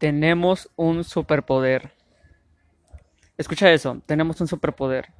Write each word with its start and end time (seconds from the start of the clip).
Tenemos 0.00 0.70
un 0.76 1.04
superpoder. 1.04 1.92
Escucha 3.36 3.70
eso, 3.70 4.00
tenemos 4.06 4.40
un 4.40 4.48
superpoder. 4.48 5.12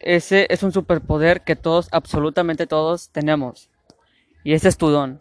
Ese 0.00 0.46
es 0.48 0.62
un 0.62 0.72
superpoder 0.72 1.44
que 1.44 1.54
todos, 1.54 1.90
absolutamente 1.92 2.66
todos, 2.66 3.10
tenemos. 3.10 3.68
Y 4.42 4.54
ese 4.54 4.68
es 4.70 4.78
tu 4.78 4.88
don. 4.88 5.20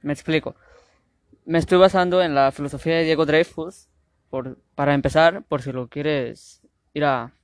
Me 0.00 0.14
explico. 0.14 0.56
Me 1.44 1.58
estoy 1.58 1.76
basando 1.76 2.22
en 2.22 2.34
la 2.34 2.50
filosofía 2.50 2.96
de 2.96 3.04
Diego 3.04 3.26
Dreyfus, 3.26 3.90
por, 4.30 4.56
para 4.74 4.94
empezar, 4.94 5.42
por 5.42 5.60
si 5.60 5.70
lo 5.70 5.88
quieres 5.88 6.62
ir 6.94 7.04
a, 7.04 7.34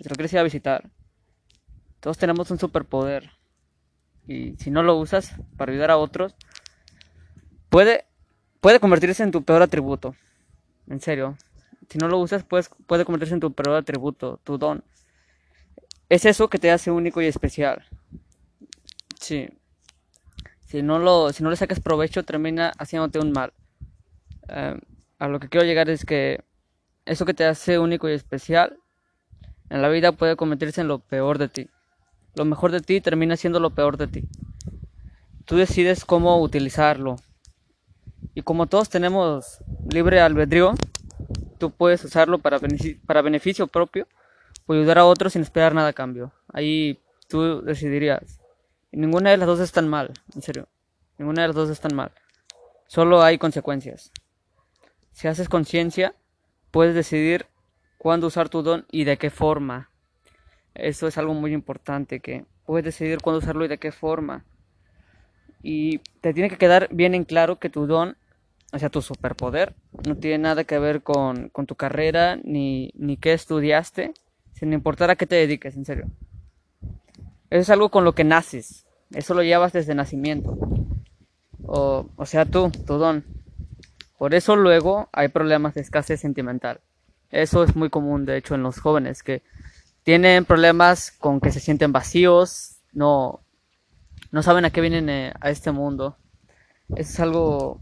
si 0.00 0.08
lo 0.08 0.16
quieres 0.16 0.32
ir 0.32 0.40
a 0.40 0.42
visitar. 0.42 0.90
Todos 2.00 2.18
tenemos 2.18 2.50
un 2.50 2.58
superpoder. 2.58 3.30
Y 4.26 4.56
si 4.56 4.72
no 4.72 4.82
lo 4.82 4.96
usas 4.96 5.36
para 5.56 5.70
ayudar 5.70 5.92
a 5.92 5.98
otros, 5.98 6.34
puede, 7.68 8.06
puede 8.64 8.80
convertirse 8.80 9.22
en 9.22 9.30
tu 9.30 9.44
peor 9.44 9.60
atributo. 9.60 10.14
En 10.88 10.98
serio. 10.98 11.36
Si 11.90 11.98
no 11.98 12.08
lo 12.08 12.18
usas, 12.18 12.44
puedes, 12.44 12.70
puede 12.86 13.04
convertirse 13.04 13.34
en 13.34 13.40
tu 13.40 13.52
peor 13.52 13.76
atributo, 13.76 14.40
tu 14.42 14.56
don. 14.56 14.82
Es 16.08 16.24
eso 16.24 16.48
que 16.48 16.58
te 16.58 16.70
hace 16.70 16.90
único 16.90 17.20
y 17.20 17.26
especial. 17.26 17.84
Sí. 19.20 19.50
Si 20.64 20.80
no, 20.80 20.98
lo, 20.98 21.30
si 21.34 21.42
no 21.42 21.50
le 21.50 21.56
sacas 21.56 21.78
provecho, 21.78 22.22
termina 22.22 22.72
haciéndote 22.78 23.18
un 23.18 23.32
mal. 23.32 23.52
Eh, 24.48 24.80
a 25.18 25.28
lo 25.28 25.40
que 25.40 25.50
quiero 25.50 25.66
llegar 25.66 25.90
es 25.90 26.06
que 26.06 26.42
eso 27.04 27.26
que 27.26 27.34
te 27.34 27.44
hace 27.44 27.78
único 27.78 28.08
y 28.08 28.12
especial 28.12 28.78
en 29.68 29.82
la 29.82 29.90
vida 29.90 30.12
puede 30.12 30.36
convertirse 30.36 30.80
en 30.80 30.88
lo 30.88 31.00
peor 31.00 31.36
de 31.36 31.48
ti. 31.50 31.68
Lo 32.34 32.46
mejor 32.46 32.72
de 32.72 32.80
ti 32.80 33.02
termina 33.02 33.36
siendo 33.36 33.60
lo 33.60 33.74
peor 33.74 33.98
de 33.98 34.06
ti. 34.06 34.24
Tú 35.44 35.56
decides 35.56 36.06
cómo 36.06 36.40
utilizarlo. 36.40 37.16
Y 38.34 38.42
como 38.42 38.66
todos 38.66 38.88
tenemos 38.88 39.62
libre 39.90 40.20
albedrío, 40.20 40.74
tú 41.58 41.70
puedes 41.70 42.04
usarlo 42.04 42.38
para, 42.38 42.58
beneficio, 42.58 43.00
para 43.06 43.22
beneficio 43.22 43.66
propio 43.66 44.08
o 44.66 44.72
ayudar 44.72 44.98
a 44.98 45.04
otros 45.04 45.34
sin 45.34 45.42
esperar 45.42 45.74
nada 45.74 45.88
a 45.88 45.92
cambio. 45.92 46.32
Ahí 46.52 47.00
tú 47.28 47.62
decidirías. 47.62 48.40
Ninguna 48.92 49.30
de 49.30 49.36
las 49.36 49.46
dos 49.46 49.60
es 49.60 49.72
tan 49.72 49.88
mal, 49.88 50.12
en 50.34 50.42
serio. 50.42 50.68
Ninguna 51.18 51.42
de 51.42 51.48
las 51.48 51.56
dos 51.56 51.70
es 51.70 51.80
tan 51.80 51.94
mal. 51.94 52.12
Solo 52.86 53.22
hay 53.22 53.38
consecuencias. 53.38 54.12
Si 55.12 55.28
haces 55.28 55.48
conciencia, 55.48 56.14
puedes 56.70 56.94
decidir 56.94 57.46
cuándo 57.98 58.26
usar 58.26 58.48
tu 58.48 58.62
don 58.62 58.84
y 58.90 59.04
de 59.04 59.16
qué 59.16 59.30
forma. 59.30 59.90
Eso 60.74 61.06
es 61.06 61.18
algo 61.18 61.34
muy 61.34 61.52
importante, 61.52 62.20
que 62.20 62.46
puedes 62.66 62.84
decidir 62.84 63.20
cuándo 63.20 63.38
usarlo 63.38 63.64
y 63.64 63.68
de 63.68 63.78
qué 63.78 63.92
forma. 63.92 64.44
Y 65.62 65.98
te 66.20 66.34
tiene 66.34 66.50
que 66.50 66.58
quedar 66.58 66.88
bien 66.90 67.14
en 67.14 67.24
claro 67.24 67.58
que 67.58 67.70
tu 67.70 67.86
don, 67.86 68.16
o 68.74 68.78
sea, 68.80 68.90
tu 68.90 69.00
superpoder, 69.00 69.72
no 70.04 70.16
tiene 70.16 70.38
nada 70.38 70.64
que 70.64 70.80
ver 70.80 71.04
con, 71.04 71.48
con 71.50 71.64
tu 71.64 71.76
carrera 71.76 72.40
ni, 72.42 72.90
ni 72.96 73.16
qué 73.16 73.32
estudiaste, 73.32 74.12
sin 74.52 74.72
importar 74.72 75.10
a 75.10 75.16
qué 75.16 75.26
te 75.26 75.36
dediques, 75.36 75.76
en 75.76 75.84
serio. 75.84 76.06
Eso 77.50 77.60
es 77.60 77.70
algo 77.70 77.90
con 77.90 78.04
lo 78.04 78.16
que 78.16 78.24
naces, 78.24 78.84
eso 79.12 79.32
lo 79.32 79.44
llevas 79.44 79.72
desde 79.72 79.94
nacimiento. 79.94 80.58
O, 81.66 82.08
o 82.16 82.26
sea, 82.26 82.46
tú, 82.46 82.70
tu 82.70 82.98
don. 82.98 83.24
Por 84.18 84.34
eso 84.34 84.56
luego 84.56 85.08
hay 85.12 85.28
problemas 85.28 85.74
de 85.74 85.80
escasez 85.80 86.20
sentimental. 86.20 86.80
Eso 87.30 87.62
es 87.62 87.76
muy 87.76 87.90
común, 87.90 88.26
de 88.26 88.36
hecho, 88.36 88.56
en 88.56 88.64
los 88.64 88.80
jóvenes, 88.80 89.22
que 89.22 89.42
tienen 90.02 90.44
problemas 90.44 91.12
con 91.12 91.40
que 91.40 91.52
se 91.52 91.60
sienten 91.60 91.92
vacíos, 91.92 92.80
no, 92.92 93.40
no 94.32 94.42
saben 94.42 94.64
a 94.64 94.70
qué 94.70 94.80
vienen 94.80 95.08
eh, 95.08 95.32
a 95.40 95.50
este 95.50 95.70
mundo. 95.70 96.16
Eso 96.90 97.12
es 97.12 97.20
algo, 97.20 97.80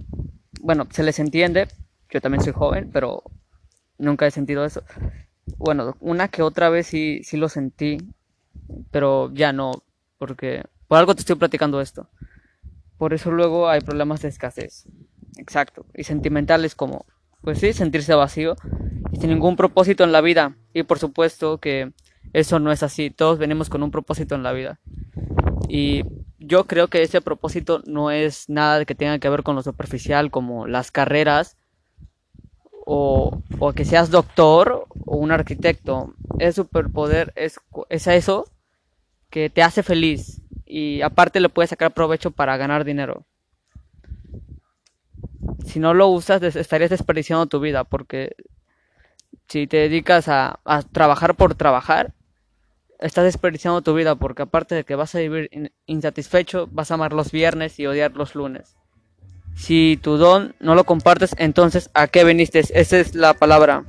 bueno, 0.63 0.87
se 0.91 1.03
les 1.03 1.19
entiende, 1.19 1.67
yo 2.09 2.21
también 2.21 2.43
soy 2.43 2.53
joven, 2.53 2.89
pero 2.93 3.25
nunca 3.99 4.27
he 4.27 4.31
sentido 4.31 4.65
eso. 4.65 4.85
Bueno, 5.59 5.97
una 6.01 6.29
que 6.29 6.43
otra 6.43 6.71
vez 6.71 6.87
sí, 6.87 7.21
sí 7.25 7.37
lo 7.37 7.49
sentí, 7.49 7.99
pero 8.93 9.33
ya 9.35 9.53
no, 9.53 9.83
porque 10.19 10.63
por 10.87 10.99
algo 10.99 11.15
te 11.15 11.21
estoy 11.21 11.37
platicando 11.37 11.81
esto. 11.81 12.09
Por 12.97 13.13
eso 13.13 13.33
luego 13.33 13.69
hay 13.69 13.81
problemas 13.81 14.23
de 14.23 14.29
escasez. 14.29 14.87
Exacto. 15.37 15.85
Y 15.95 16.05
sentimentales 16.05 16.77
como, 16.77 17.07
pues 17.41 17.59
sí, 17.59 17.73
sentirse 17.73 18.15
vacío 18.15 18.55
y 19.11 19.17
sin 19.17 19.31
ningún 19.31 19.57
propósito 19.57 20.05
en 20.05 20.13
la 20.13 20.21
vida. 20.21 20.57
Y 20.73 20.85
por 20.85 21.01
supuesto 21.01 21.59
que 21.59 21.93
eso 22.33 22.61
no 22.61 22.71
es 22.71 22.85
así. 22.85 23.11
Todos 23.11 23.39
venimos 23.39 23.69
con 23.69 23.83
un 23.83 23.91
propósito 23.91 24.37
en 24.37 24.45
la 24.45 24.53
vida. 24.53 24.79
Y 25.69 26.05
yo 26.47 26.65
creo 26.65 26.89
que 26.89 27.03
ese 27.03 27.21
propósito 27.21 27.83
no 27.87 28.11
es 28.11 28.49
nada 28.49 28.85
que 28.85 28.95
tenga 28.95 29.19
que 29.19 29.29
ver 29.29 29.43
con 29.43 29.57
lo 29.57 29.63
superficial, 29.63 30.31
como 30.31 30.67
las 30.67 30.91
carreras, 30.91 31.57
o, 32.85 33.43
o 33.59 33.73
que 33.73 33.85
seas 33.85 34.11
doctor 34.11 34.87
o 35.07 35.17
un 35.17 35.31
arquitecto. 35.31 36.15
El 36.39 36.53
superpoder 36.53 37.33
es, 37.37 37.61
es 37.89 38.07
eso 38.07 38.47
que 39.31 39.51
te 39.51 39.63
hace 39.63 39.83
feliz 39.83 40.43
y 40.67 41.03
aparte 41.03 41.41
le 41.41 41.49
puedes 41.49 41.71
sacar 41.71 41.93
provecho 41.93 42.31
para 42.31 42.57
ganar 42.57 42.85
dinero. 42.85 43.25
Si 45.65 45.79
no 45.79 45.95
lo 45.95 46.09
usas, 46.09 46.43
estarías 46.43 46.91
desperdiciando 46.91 47.47
tu 47.47 47.61
vida 47.61 47.85
porque 47.85 48.35
si 49.49 49.67
te 49.67 49.77
dedicas 49.79 50.29
a, 50.29 50.61
a 50.65 50.83
trabajar 50.83 51.35
por 51.35 51.55
trabajar, 51.55 52.13
estás 53.03 53.25
desperdiciando 53.25 53.83
tu 53.83 53.95
vida 53.95 54.15
porque 54.15 54.43
aparte 54.43 54.75
de 54.75 54.85
que 54.85 54.95
vas 54.95 55.15
a 55.15 55.19
vivir 55.19 55.51
insatisfecho, 55.87 56.69
vas 56.71 56.91
a 56.91 56.95
amar 56.95 57.13
los 57.13 57.33
viernes 57.33 57.79
y 57.79 57.87
odiar 57.87 58.13
los 58.13 58.35
lunes. 58.35 58.77
Si 59.55 59.99
tu 60.03 60.17
don 60.17 60.55
no 60.61 60.75
lo 60.75 60.85
compartes, 60.85 61.35
entonces 61.39 61.91
¿a 61.95 62.07
qué 62.07 62.25
viniste? 62.25 62.61
Esa 62.61 62.99
es 62.99 63.15
la 63.15 63.35
palabra. 63.35 63.85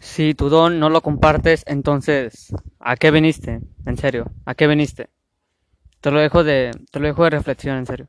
Si 0.00 0.34
tu 0.34 0.48
don 0.48 0.78
no 0.78 0.90
lo 0.90 1.00
compartes, 1.00 1.64
entonces 1.66 2.54
¿a 2.80 2.96
qué 2.96 3.10
viniste? 3.10 3.60
En 3.86 3.96
serio, 3.96 4.30
¿a 4.44 4.54
qué 4.54 4.66
viniste? 4.66 5.08
Te 6.00 6.10
lo 6.10 6.20
dejo 6.20 6.44
de 6.44 6.70
te 6.90 7.00
lo 7.00 7.06
dejo 7.06 7.24
de 7.24 7.30
reflexión, 7.30 7.76
en 7.76 7.86
serio. 7.86 8.08